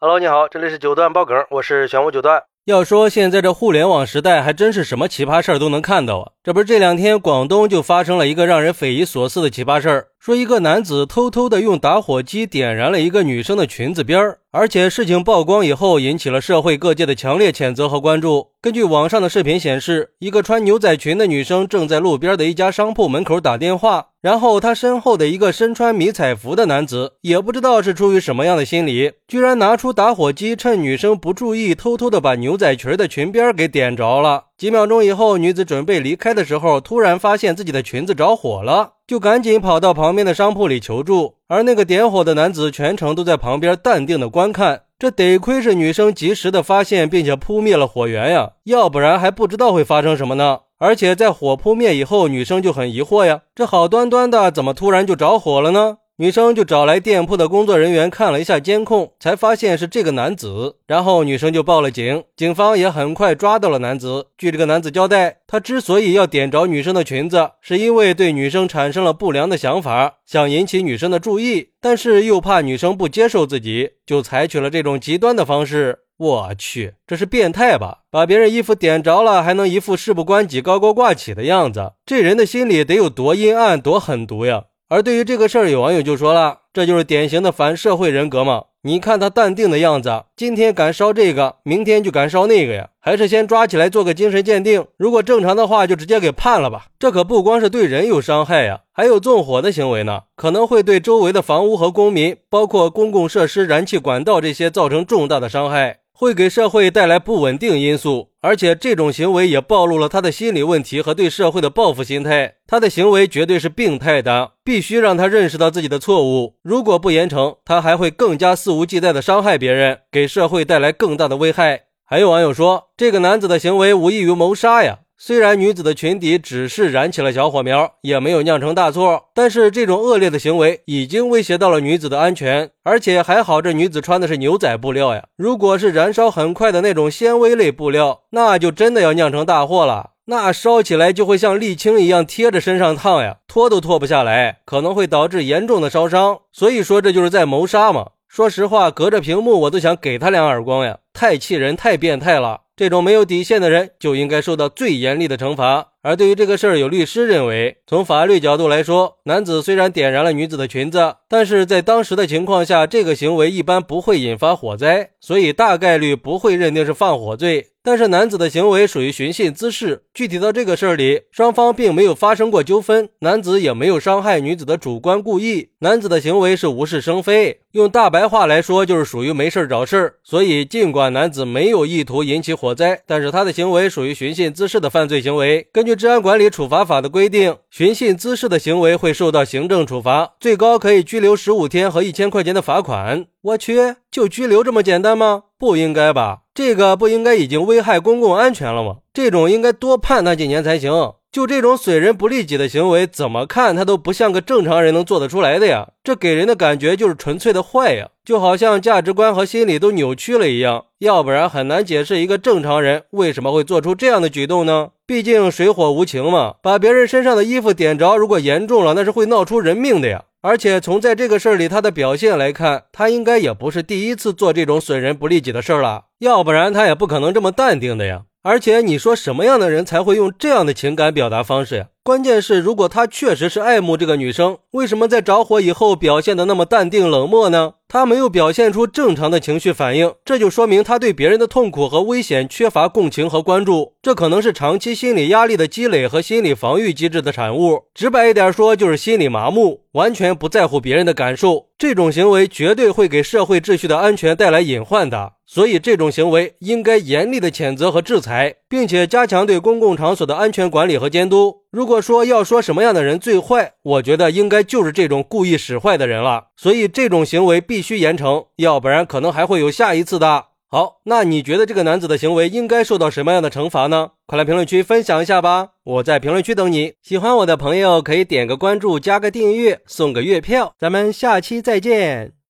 [0.00, 2.44] Hello，你好，这里是九段爆梗，我是玄武九段。
[2.66, 6.30] 要说现在这互联网时代，还真是什么奇葩事儿都能看到啊！
[6.44, 18.52] 这不是这两天广东就发生了一个让人匪夷所思的奇葩事儿，说一个男子偷偷的用打火机点燃了一个女生的裙子边儿，而且事情曝光以后，引起了社会各界的强烈谴责和关注。
[18.62, 24.10] 根据网上的视频显示，一个穿牛仔裙的女生正在路边的一家商铺门口打电话。
[24.28, 34.44] 然后他身后的一个身穿迷彩服的男子，也不知道是出于什么样的心理，居然拿出打火机，趁女生不注意，偷偷的把牛仔裙的裙边给点着了。
[34.58, 41.36] 几秒钟以后，女子准备离开的时候，突然发现自己的裙子着火了，就赶紧跑到旁边的商铺里求助。
[41.48, 44.82] 而那个点火的男子全程都在旁边淡定的观看。
[44.98, 50.58] 这得亏是女生及时的发现并且扑灭了火源呀，要不然还不知道会发生什么呢。
[50.78, 55.98] 而且在火扑灭以后，女生就很疑惑呀，这好端端的怎么突然就着火了呢？
[56.20, 60.74] 女生就找来店铺的工作人员看了一下监控，才发现是这个男子。
[60.88, 64.26] 然后女生就报了警，警方也很快抓到了男子。
[64.36, 76.00] 据这个男子交代，他之所以要点着女生的裙子，是因为对女生产生了不良的想法，想引起女生的注意，但是又怕女生不接受自己，就采取了这种极端的方式。
[76.18, 77.98] 我去，这是变态吧？
[78.10, 84.64] 把别人衣服点着了，还能一副事不关己高高挂起的样子，这人的心里得有多阴暗、多狠毒呀！
[84.88, 88.64] 而对于这个事儿，有网友就说了，这就是典型的反社会人格嘛！
[88.82, 92.88] 你看他淡定的样子，今天敢烧这个，明天就敢烧那个呀？
[92.98, 96.86] 还是先抓起来做个精神鉴定，如果正常的话，就直接给判了吧。
[96.98, 105.98] 这可不光是对人有伤害呀，还有纵火的行为呢，可能会对周围的房屋和公民，包括公共设施、燃气管道这些造成重大的伤害。
[106.20, 112.56] 会给社会带来不稳定因素，而且这种行为也暴露了他的心理问题和对社会的报复心态。
[112.66, 116.56] 他的行为绝对是病态的，必须让他认识到自己的错误。
[116.64, 121.82] 如果不严惩，他还会更加肆无忌惮地伤害别人，给社会带来更大的危害。
[122.04, 124.98] 还有网友说，这个男子的行为无异于谋杀呀。
[125.20, 132.70] 虽然女子的裙底只是燃起了小火苗，也没有酿成大错，但是这种恶劣的行为已经威胁到了女子的安全。
[132.84, 135.24] 而且还好，这女子穿的是牛仔布料呀。
[135.36, 140.10] 如果是燃烧很快的那种纤维类布料，那就真的要酿成大祸了。
[140.26, 146.38] 那烧起来就会像沥青一样贴着身上烫呀，脱都脱不下来，可能会导致严重的烧伤。
[146.52, 148.10] 所以说，这就是在谋杀嘛。
[148.28, 152.60] 说实话，隔着屏幕我都想给他两耳光呀，太气人，太变态了。
[152.78, 155.94] 这种没有底线的人就应该受到最严厉的惩罚。
[156.08, 167.66] 而对于这个事儿，有律师认为，从法律角度来说，男子虽然点燃了女子的裙子，但是在当时的情况下，这个行为一般不会引发火灾，所以大概率不会认定是放火罪。
[167.80, 180.14] 但是男子的行为属于寻衅滋事，具体到这个事儿里，双方并没有发生过纠纷，男子也没有伤害女子的主观故意，男子的行为是无事生非，用大白话来说就是属于没事找事儿。
[180.22, 185.66] 所以尽管男子没有意图引起火灾，但是他的行为属于寻衅滋事的犯罪行为。
[185.72, 193.26] 根据治安管理处罚法的规定，寻衅滋事的行为会受到行政处罚，最高可以拘留十五天和一千块钱的罚款。
[193.42, 195.42] 我去，就拘留这么简单吗？
[195.58, 196.42] 不应该吧？
[196.54, 198.98] 这个不应该已经危害公共安全了吗？
[199.12, 200.92] 这种应该多判他几年才行。
[201.30, 205.88] 就这种损人不利己的行为，怎么看他都不像个正常人能做得出来的呀！
[206.02, 210.86] 这给人的感觉就是纯粹的坏呀，就好像价值观和心理都扭曲了一样。
[211.00, 214.88] 要不然很难解释一个正常人为什么会做出这样的举动呢？
[215.08, 220.24] 毕竟水火无情嘛，把别人身上的衣服点着，如果严重了，那是会闹出人命的呀。
[220.42, 228.24] 而且从在这个事儿里他的表现来看，他应该也不是第一次做这种损人不利己的事儿了，要不然他也不可能这么淡定的呀。
[228.42, 231.86] 而且你说什么样的人才会用这样的情感表达方式呀？
[232.08, 237.74] 关键是，如果他确实是爱慕这个女生，为什么在着火以后表现的那么淡定冷漠呢？
[237.86, 243.92] 他没有表现出正常的情绪反应，这就说明他对别人的痛苦和危险缺乏共情和关注。
[244.00, 247.82] 这可能是长期心理压力的积累和心理防御机制的产物。
[247.94, 251.66] 直白一点说，就是心理麻木，完全不在乎别人的感受。
[251.76, 255.34] 这种行为绝对会给社会秩序的安全带来隐患的。
[255.46, 261.62] 所以，这种行为应该严厉的谴责和制裁，并且加强对公共场所的安全管理和监督。
[261.70, 266.48] 如果说要说什么样的人最坏，我觉得应该就是这种故意使坏的人了。
[266.56, 270.46] 所以，这种行为必须严惩，要不然可能还会有下一次的。
[270.70, 274.10] 好，那你觉得这个男子的行为应该受到什么样的惩罚呢？
[274.26, 275.68] 快来评论区分享一下吧！
[275.84, 276.92] 我在评论区等你。
[277.02, 280.74] 喜欢我的朋友可以点个关注，加个订阅，送个月票。
[280.78, 282.37] 咱们下期再见。